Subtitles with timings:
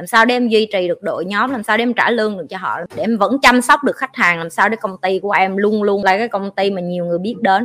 [0.00, 2.38] làm sao để em duy trì được đội nhóm, làm sao để em trả lương
[2.38, 4.96] được cho họ, để em vẫn chăm sóc được khách hàng, làm sao để công
[5.02, 7.64] ty của em luôn luôn là cái công ty mà nhiều người biết đến.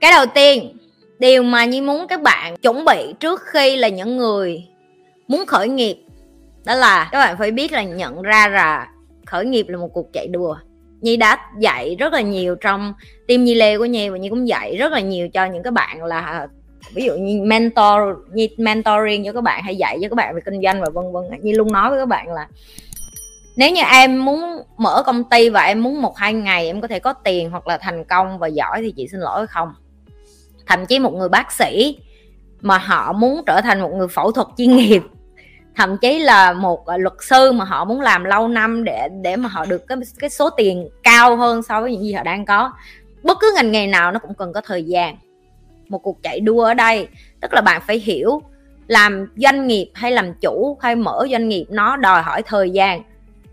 [0.00, 0.76] Cái đầu tiên,
[1.18, 4.68] điều mà nhi muốn các bạn chuẩn bị trước khi là những người
[5.28, 5.96] muốn khởi nghiệp,
[6.64, 8.88] đó là các bạn phải biết là nhận ra là
[9.26, 10.56] khởi nghiệp là một cuộc chạy đua.
[11.02, 12.94] Nhi đã dạy rất là nhiều trong
[13.28, 15.72] team Nhi Lê của Nhi và Nhi cũng dạy rất là nhiều cho những các
[15.72, 16.46] bạn là,
[16.94, 18.00] ví dụ như mentor
[18.32, 21.12] như mentoring cho các bạn hay dạy cho các bạn về kinh doanh và vân
[21.12, 21.24] vân.
[21.42, 22.48] Nhi luôn nói với các bạn là
[23.56, 24.40] nếu như em muốn
[24.76, 27.66] mở công ty và em muốn một hai ngày em có thể có tiền hoặc
[27.66, 29.74] là thành công và giỏi thì chị xin lỗi không?
[30.66, 31.98] Thậm chí một người bác sĩ
[32.60, 35.02] mà họ muốn trở thành một người phẫu thuật chuyên nghiệp
[35.76, 39.36] thậm chí là một à, luật sư mà họ muốn làm lâu năm để để
[39.36, 42.44] mà họ được cái cái số tiền cao hơn so với những gì họ đang
[42.44, 42.72] có.
[43.22, 45.16] Bất cứ ngành nghề nào nó cũng cần có thời gian.
[45.88, 47.08] Một cuộc chạy đua ở đây,
[47.40, 48.42] tức là bạn phải hiểu
[48.86, 53.02] làm doanh nghiệp hay làm chủ hay mở doanh nghiệp, nó đòi hỏi thời gian.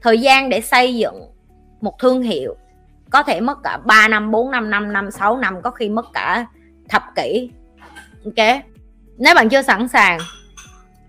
[0.02, 1.22] Thời gian để xây dựng
[1.82, 2.56] một thương hiệu
[3.10, 6.06] có thể mất cả 3 năm 4 năm 5 năm 6 năm, có khi mất
[6.14, 6.46] cả
[6.90, 7.50] thập kỷ.
[8.26, 8.48] Ok?
[9.18, 10.20] Nếu bạn chưa sẵn sàng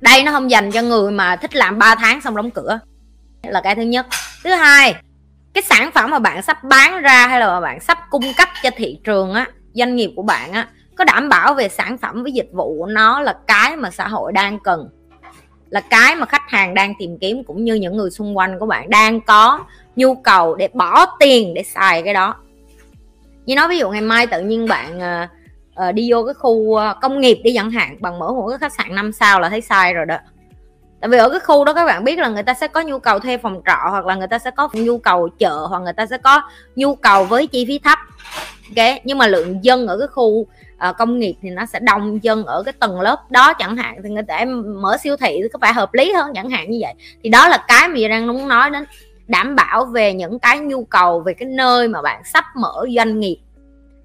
[0.00, 2.80] đây, nó không dành cho người mà thích làm 3 tháng xong đóng cửa.
[3.42, 4.06] Là cái thứ nhất.
[4.44, 4.94] Thứ hai,
[5.54, 8.70] cái sản phẩm mà bạn sắp bán ra hay là bạn sắp cung cấp cho
[8.76, 12.32] thị trường á, doanh nghiệp của bạn á, có đảm bảo về sản phẩm với
[12.32, 14.88] dịch vụ của nó là cái mà xã hội đang cần,
[15.70, 18.66] là cái mà khách hàng đang tìm kiếm cũng như những người xung quanh của
[18.66, 19.64] bạn đang có
[19.96, 22.34] nhu cầu để bỏ tiền để xài cái đó.
[23.46, 25.28] Như nói ví dụ ngày mai tự nhiên bạn à,
[25.88, 28.58] uh, đi vô cái khu ờ, công nghiệp đi chẳng hạn bằng mở một cái
[28.58, 30.16] khách sạn năm sao là thấy sai rồi đó.
[31.00, 32.98] Tại vì ở cái khu đó các bạn biết là người ta sẽ có nhu
[32.98, 35.92] cầu thuê phòng trọ hoặc là người ta sẽ có nhu cầu chợ hoặc người
[35.92, 36.42] ta sẽ có
[36.76, 37.98] nhu cầu với chi phí thấp.
[38.76, 40.46] Ok nhưng mà lượng dân ở cái khu uh,
[40.98, 44.10] công nghiệp thì nó sẽ đông dân ở cái tầng lớp đó chẳng hạn thì
[44.10, 44.44] người ta
[44.80, 46.94] mở siêu thị thì có phải hợp lý hơn chẳng hạn như vậy.
[47.22, 48.84] Thì đó là cái mà đang muốn nói đến
[49.28, 53.20] đảm bảo về những cái nhu cầu về cái nơi mà bạn sắp mở doanh
[53.20, 53.38] nghiệp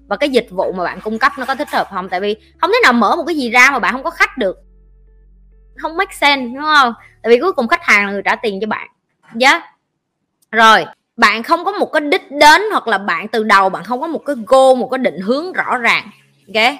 [0.08, 2.08] và cái dịch vụ mà bạn cung cấp nó có thích hợp không?
[2.08, 4.38] Tại vì không thể nào mở một cái gì ra mà bạn không có khách
[4.38, 4.56] được.
[5.76, 6.94] Không make sense, đúng không?
[7.22, 8.88] Tại vì cuối cùng khách hàng là người trả tiền cho bạn.
[9.34, 9.64] Giá yeah.
[10.52, 10.86] rồi,
[11.16, 14.06] bạn không có một cái đích đến hoặc là bạn từ đầu bạn không có
[14.06, 16.10] một cái goal, một cái định hướng rõ ràng.
[16.54, 16.74] Ok?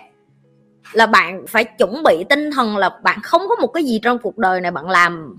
[0.92, 4.18] Là bạn phải chuẩn bị tinh thần là bạn không có một cái gì trong
[4.18, 5.36] cuộc đời này bạn làm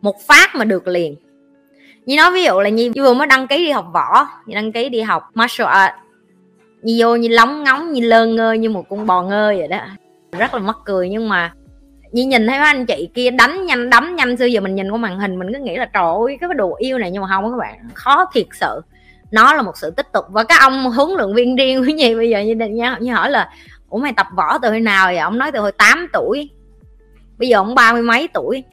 [0.00, 1.16] một phát mà được liền.
[2.06, 4.72] Như nói ví dụ là như vừa mới đăng ký đi học võ như đăng
[4.72, 5.92] ký đi học martial art
[6.86, 9.80] như vô như lóng ngóng như lơ ngơ như một con bò ngơ vậy đó.
[10.38, 11.52] Rất là mắc cười nhưng mà
[12.12, 14.90] như nhìn thấy mấy anh chị kia đánh nhanh đấm nhanh xưa giờ mình nhìn
[14.90, 17.28] qua màn hình mình cứ nghĩ là trời ơi cái đồ yêu này nhưng mà
[17.28, 18.80] không các bạn khó thiệt sự.
[19.30, 22.14] Nó là một sự tích cực và các ông huấn luyện viên riêng quý gì
[22.14, 23.50] bây giờ như, như, như hỏi là
[23.88, 25.18] ủa mày tập võ từ hồi nào vậy?
[25.18, 26.50] Ông nói từ hồi 8 tuổi.
[27.38, 28.64] Bây giờ ông ba mươi mấy tuổi.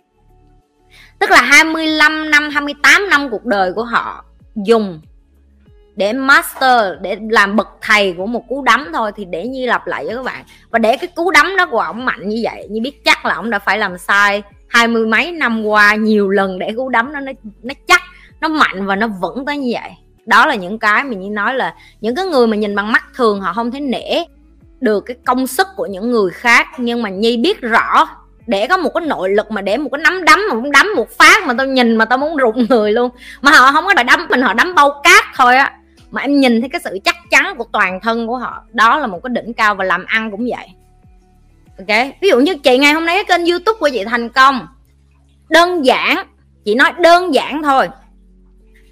[1.19, 4.25] Tức là 25 năm 28 năm cuộc đời của họ
[4.56, 5.02] dùng
[5.96, 9.88] để master để làm bậc thầy của một cú đấm thôi thì để như lặp
[9.88, 10.44] lại với các bạn.
[10.72, 13.34] Và để cái cú đấm đó của ông mạnh như vậy như biết chắc là
[13.34, 17.14] ông đã phải làm sai hai mươi mấy năm qua nhiều lần để cú đấm
[17.14, 17.32] nó nó,
[17.64, 18.02] nó chắc
[18.42, 19.92] nó mạnh và nó vững tới như vậy.
[20.26, 23.03] Đó là những cái mình như nói là những cái người mà nhìn bằng mắt
[23.16, 24.24] thường họ không thể nể
[24.82, 26.68] được cái công sức của những người khác.
[26.78, 28.08] Nhưng mà nhi biết rõ
[28.48, 30.88] để có một cái nội lực mà để một cái nắm đấm mà cũng đấm
[30.96, 33.09] một phát mà tao nhìn mà tao muốn rụng người luôn.
[33.42, 35.74] Mà họ không có đòi đấm mình họ đấm bao cát thôi á
[36.13, 39.07] mà em nhìn thấy cái sự chắc chắn của toàn thân của họ, đó là
[39.07, 40.68] một cái đỉnh cao và làm ăn cũng vậy.
[41.78, 44.68] Ok, ví dụ như chị ngày hôm nay cái kênh youtube của chị thành công.
[45.50, 46.18] Đơn giản,
[46.66, 47.90] chị nói đơn giản thôi.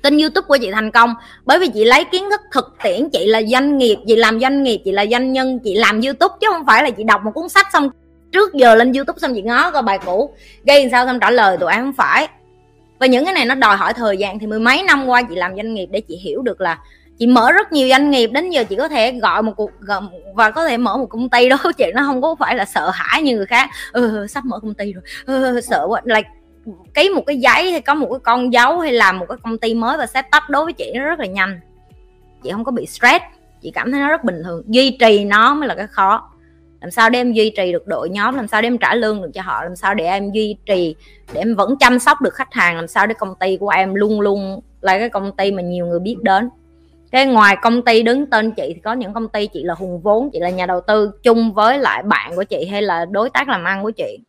[0.03, 1.13] Kênh youtube của chị thành công,
[1.45, 4.63] bởi vì chị lấy kiến thức thực tiễn, chị là doanh nghiệp, chị làm doanh
[4.63, 7.31] nghiệp, chị là doanh nhân, chị làm youtube, chứ không phải là chị đọc một
[7.33, 7.89] cuốn sách xong
[8.31, 10.33] trước giờ lên youtube xong chị ngó coi bài cũ,
[10.63, 12.27] gây sao xong trả lời tụi em không phải.
[12.99, 15.35] Và những cái này nó đòi hỏi thời gian, thì mười mấy năm qua chị
[15.35, 16.77] làm doanh nghiệp để chị hiểu được là
[17.21, 19.71] chị mở rất nhiều doanh nghiệp đến giờ chị có thể gọi một cuộc
[20.33, 21.57] và có thể mở một công ty đó.
[21.77, 23.69] Chị nó không có phải là sợ hãi như người khác.
[23.91, 25.03] Ừ, sắp mở công ty rồi.
[25.25, 26.01] Ừ, sợ quá.
[26.05, 26.29] Like
[26.93, 29.57] ký một cái giấy hay có một cái con dấu hay làm một cái công
[29.57, 31.59] ty mới và set up đối với chị nó rất là nhanh.
[32.43, 33.23] Chị không có bị stress.
[33.61, 34.63] Chị cảm thấy nó rất bình thường.
[34.67, 36.29] Duy trì nó mới là cái khó.
[36.81, 38.35] Làm sao để em duy trì được đội nhóm?
[38.35, 39.63] Làm sao để em trả lương được cho họ?
[39.63, 40.95] Làm sao để em duy trì?
[41.33, 42.75] Để em vẫn chăm sóc được khách hàng?
[42.75, 45.85] Làm sao để công ty của em luôn luôn là cái công ty mà nhiều
[45.85, 46.49] người biết đến?
[47.11, 50.01] Cái ngoài công ty đứng tên chị thì có những công ty chị là hùng
[50.01, 53.29] vốn, chị là nhà đầu tư chung với lại bạn của chị hay là đối
[53.29, 54.19] tác làm ăn của chị?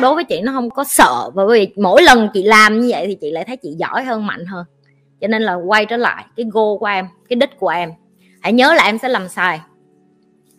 [0.00, 3.06] Đối với chị nó không có sợ, bởi vì mỗi lần chị làm như vậy
[3.06, 4.64] thì chị lại thấy chị giỏi hơn, mạnh hơn.
[5.20, 7.90] Cho nên là quay trở lại cái goal của em, cái đích của em.
[8.40, 9.60] Hãy nhớ là em sẽ làm sai.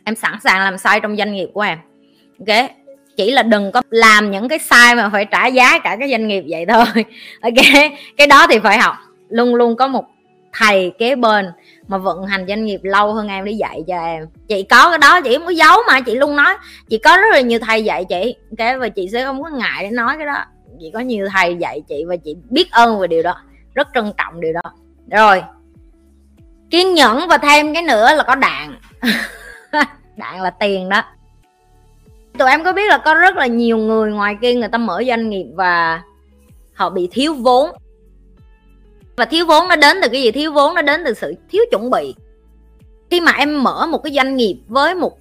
[0.04, 1.78] Em sẵn sàng làm sai trong doanh nghiệp của em.
[2.40, 2.72] Ok?
[3.18, 6.28] Chỉ là đừng có làm những cái sai mà phải trả giá cả cái doanh
[6.28, 6.86] nghiệp vậy thôi.
[7.42, 7.92] Ok?
[8.18, 8.96] Cái đó thì phải học.
[9.30, 10.06] Luôn luôn có một
[10.54, 11.52] thầy kế bên
[11.88, 14.26] mà vận hành doanh nghiệp lâu hơn em để dạy cho em.
[14.48, 16.56] Chị có cái đó, chị mới giấu mà, chị luôn nói.
[16.90, 19.84] Chị có rất là nhiều thầy dạy chị cái và chị sẽ không có ngại
[19.84, 20.46] để nói cái đó.
[20.80, 23.36] Chị có nhiều thầy dạy chị và chị biết ơn về điều đó,
[23.74, 24.62] rất trân trọng điều đó.
[25.12, 25.44] Rồi,
[26.70, 28.76] kiên nhẫn và thêm cái nữa là có đạn.
[30.18, 31.04] Đạn là tiền đó.
[32.38, 35.04] Tụi em có biết là có rất là nhiều người ngoài kia, người ta mở
[35.08, 36.02] doanh nghiệp và
[36.74, 37.70] họ bị thiếu vốn
[39.22, 40.32] và thiếu vốn nó đến từ cái gì?
[40.32, 42.16] Thiếu vốn nó đến từ sự thiếu chuẩn bị.
[43.12, 45.18] Khi mà em mở một cái doanh nghiệp với một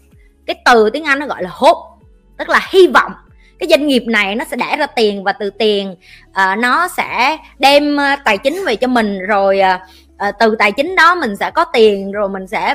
[0.46, 2.04] cái từ tiếng anh nó gọi là hope
[2.38, 3.12] tức là hy vọng
[3.58, 5.94] cái doanh nghiệp này nó sẽ đẻ ra tiền và từ tiền
[6.28, 9.60] uh, nó sẽ đem uh, tài chính về cho mình rồi
[10.28, 12.74] uh, từ tài chính đó mình sẽ có tiền rồi mình sẽ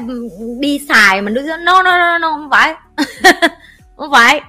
[0.59, 2.75] đi xài mình đi nó nó nó không phải.
[3.97, 4.41] Không phải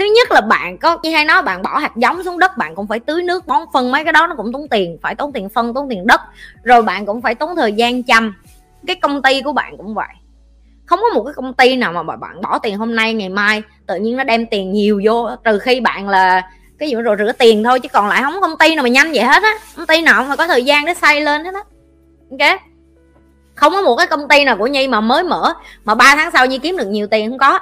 [0.00, 2.74] thứ nhất là bạn có, như hay nói, bạn bỏ hạt giống xuống đất, bạn
[2.74, 5.32] cũng phải tưới nước, bón phân, mấy cái đó nó cũng tốn tiền, phải tốn
[5.32, 6.20] tiền phân, tốn tiền đất.
[6.62, 8.34] Rồi bạn cũng phải tốn thời gian chăm.
[8.86, 10.08] Cái công ty của bạn cũng vậy.
[10.86, 13.62] Không có một cái công ty nào mà bạn bỏ tiền hôm nay, ngày mai,
[13.86, 16.42] tự nhiên nó đem tiền nhiều vô, trừ khi bạn là,
[16.78, 18.88] cái gì rồi rửa tiền thôi, chứ còn lại không có công ty nào mà
[18.88, 19.54] nhanh vậy hết á.
[19.76, 21.60] Công ty nào mà có thời gian để xây lên hết á.
[22.30, 22.60] Ok?
[23.54, 25.54] Không có một cái công ty nào của nhi mà mới mở,
[25.84, 27.58] mà 3 tháng sau nhi kiếm được nhiều tiền không có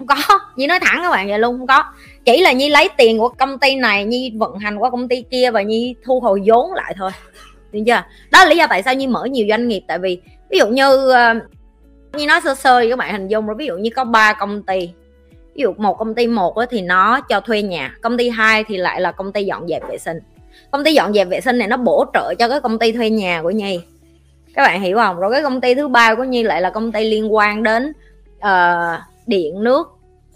[0.00, 0.38] không có.
[0.56, 1.84] Nhi nói thẳng các bạn vậy luôn không có.
[2.24, 5.24] Chỉ là nhi lấy tiền của công ty này nhi vận hành qua công ty
[5.30, 7.10] kia và nhi thu hồi vốn lại thôi.
[7.72, 8.02] Được chưa?
[8.30, 10.20] Đó là lý do tại sao nhi mở nhiều doanh nghiệp tại vì
[10.50, 11.34] ví dụ như ờ,
[12.12, 13.56] như nói sơ sơ các bạn hình dung rồi.
[13.58, 14.90] Ví dụ như có ba công ty.
[15.54, 18.76] Ví dụ một công ty một thì nó cho thuê nhà công ty hai thì
[18.76, 20.18] lại là công ty dọn dẹp vệ sinh.
[20.70, 23.10] Công ty dọn dẹp vệ sinh này nó bổ trợ cho cái công ty thuê
[23.10, 23.80] nhà của nhi.
[24.54, 25.20] Các bạn hiểu không?
[25.20, 27.92] Rồi cái công ty thứ ba của nhi lại là công ty liên quan đến
[28.38, 29.00] uh,
[29.30, 29.88] điện nước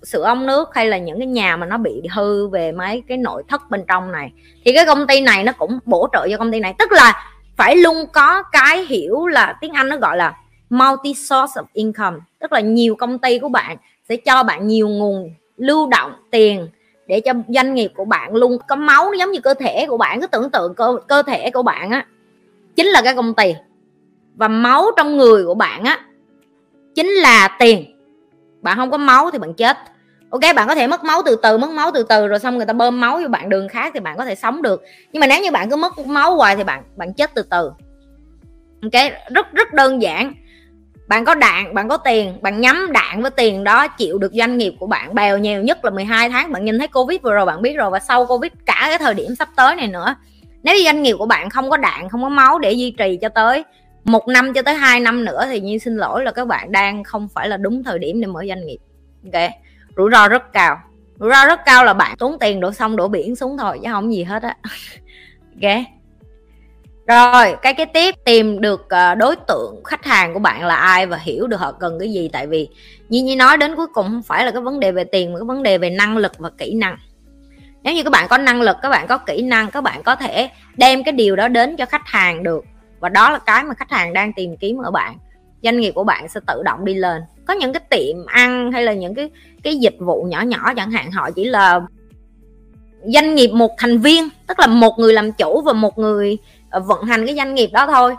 [0.02, 3.18] sửa ống nước hay là những cái nhà mà nó bị hư về mấy cái
[3.18, 4.32] nội thất bên trong này.
[4.64, 6.74] Thì cái công ty này nó cũng bổ trợ cho công ty này.
[6.78, 10.36] Tức là phải luôn có cái hiểu là tiếng anh nó gọi là
[10.70, 12.16] multi source of income.
[12.40, 13.76] Tức là nhiều công ty của bạn
[14.08, 16.68] sẽ cho bạn nhiều nguồn lưu động tiền
[17.06, 19.96] để cho doanh nghiệp của bạn luôn có máu nó giống như cơ thể của
[19.96, 20.20] bạn.
[20.20, 22.06] Cứ tưởng tượng cơ, cơ thể của bạn á
[22.76, 23.54] chính là cái công ty.
[24.34, 26.00] Và máu trong người của bạn á
[26.94, 27.93] chính là tiền
[28.64, 29.76] bạn không có máu thì bạn chết.
[30.30, 32.66] Ok, bạn có thể mất máu từ từ, mất máu từ từ, rồi xong người
[32.66, 34.82] ta bơm máu vô bạn đường khác thì bạn có thể sống được.
[35.12, 37.70] Nhưng mà nếu như bạn cứ mất máu hoài thì bạn bạn chết từ từ.
[38.82, 40.34] Ok, rất rất đơn giản.
[41.08, 44.58] Bạn có đạn, bạn có tiền, bạn nhắm đạn với tiền đó chịu được doanh
[44.58, 46.52] nghiệp của bạn bèo nhiều nhất là 12 tháng.
[46.52, 49.14] Bạn nhìn thấy covid vừa rồi, bạn biết rồi, và sau covid cả cái thời
[49.14, 50.14] điểm sắp tới này nữa,
[50.62, 53.28] nếu doanh nghiệp của bạn không có đạn, không có máu để duy trì cho
[53.28, 53.64] tới
[54.04, 57.04] một năm cho tới hai năm nữa thì nhi xin lỗi là các bạn đang
[57.04, 58.78] không phải là đúng thời điểm để mở doanh nghiệp.
[59.24, 59.50] Ok,
[59.96, 60.80] rủi ro rất cao.
[61.20, 63.88] Rủi ro rất cao là bạn tốn tiền đổ sông đổ biển xuống thôi, chứ
[63.92, 64.56] không gì hết á.
[65.62, 65.70] Ok.
[67.06, 71.06] Rồi, cái cái tiếp, tìm được ờ, đối tượng khách hàng của bạn là ai
[71.06, 72.30] và hiểu được họ cần cái gì.
[72.32, 72.68] Tại vì
[73.08, 75.38] như như nói đến cuối cùng không phải là cái vấn đề về tiền, mà
[75.38, 76.96] cái vấn đề về năng lực và kỹ năng.
[77.82, 80.16] Nếu như các bạn có năng lực, các bạn có kỹ năng, các bạn có
[80.16, 82.64] thể đem cái điều đó đến cho khách hàng được
[83.04, 85.16] và đó là cái mà khách hàng đang tìm kiếm ở bạn.
[85.62, 87.22] Doanh nghiệp của bạn sẽ tự động đi lên.
[87.46, 89.30] Có những cái tiệm ăn hay là những cái
[89.62, 91.80] cái dịch vụ nhỏ nhỏ chẳng hạn, họ chỉ là
[93.04, 96.38] doanh nghiệp một thành viên, tức là một người làm chủ và một người
[96.70, 98.16] ờ, vận hành cái doanh nghiệp đó thôi.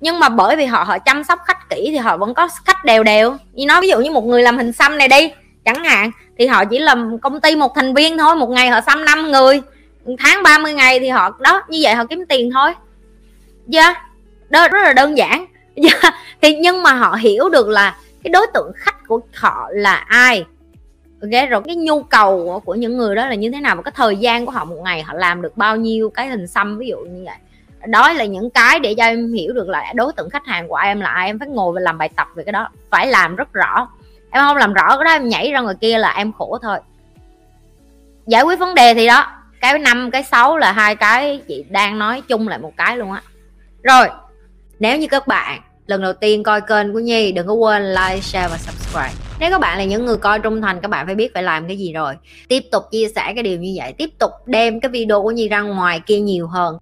[0.00, 2.84] Nhưng mà bởi vì họ họ chăm sóc khách kỹ thì họ vẫn có khách
[2.84, 3.36] đều đều.
[3.52, 5.30] Như nói ví dụ như một người làm hình xăm này đi,
[5.64, 8.80] chẳng hạn, thì họ chỉ làm công ty một thành viên thôi, một ngày họ
[8.80, 9.62] xăm năm người,
[10.18, 12.74] tháng 30 ngày thì họ, đó, như vậy họ kiếm tiền thôi
[13.68, 13.96] dạ yeah.
[14.48, 15.30] đó rất là đơn giản.
[15.30, 15.48] Yeah.
[16.02, 16.10] Dạ,
[16.42, 20.44] thì nhưng mà họ hiểu được là cái đối tượng khách của họ là ai.
[21.22, 23.92] Ok, rồi cái nhu cầu của những người đó là như thế nào và cái
[23.96, 26.86] thời gian của họ một ngày họ làm được bao nhiêu, cái hình xăm ví
[26.86, 27.34] dụ như vậy.
[27.86, 30.76] Đó là những cái để cho em hiểu được là đối tượng khách hàng của
[30.76, 31.26] em là ai.
[31.26, 33.88] Em phải ngồi và làm bài tập về cái đó, phải làm rất rõ.
[34.30, 36.78] Em không làm rõ cái đó, em nhảy ra ngoài kia là em khổ thôi.
[38.26, 39.26] Giải quyết vấn đề thì đó,
[39.60, 43.12] cái năm, cái sáu là hai cái chị đang nói chung lại một cái luôn
[43.12, 43.22] á
[43.82, 44.06] rồi
[44.78, 48.20] nếu như các bạn lần đầu tiên coi kênh của Nhi đừng có quên like,
[48.20, 49.12] share và subscribe.
[49.40, 51.66] Nếu các bạn là những người coi trung thành các bạn phải biết phải làm
[51.66, 52.14] cái gì rồi.
[52.48, 55.48] Tiếp tục chia sẻ cái điều như vậy, tiếp tục đem cái video của Nhi
[55.48, 56.78] ra ngoài kia nhiều hơn.